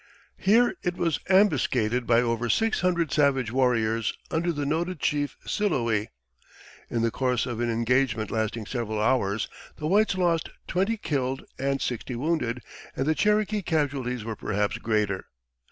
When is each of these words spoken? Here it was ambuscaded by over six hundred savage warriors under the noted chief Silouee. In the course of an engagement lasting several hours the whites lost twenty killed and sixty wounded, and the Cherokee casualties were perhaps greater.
Here 0.39 0.73
it 0.81 0.97
was 0.97 1.19
ambuscaded 1.29 2.07
by 2.07 2.21
over 2.21 2.49
six 2.49 2.81
hundred 2.81 3.11
savage 3.11 3.51
warriors 3.51 4.15
under 4.31 4.51
the 4.51 4.65
noted 4.65 4.99
chief 4.99 5.37
Silouee. 5.45 6.07
In 6.89 7.03
the 7.03 7.11
course 7.11 7.45
of 7.45 7.59
an 7.59 7.69
engagement 7.69 8.31
lasting 8.31 8.65
several 8.65 8.99
hours 8.99 9.47
the 9.75 9.85
whites 9.85 10.15
lost 10.17 10.49
twenty 10.65 10.97
killed 10.97 11.45
and 11.59 11.79
sixty 11.83 12.15
wounded, 12.15 12.63
and 12.95 13.05
the 13.05 13.13
Cherokee 13.13 13.61
casualties 13.61 14.25
were 14.25 14.35
perhaps 14.35 14.79
greater. 14.79 15.27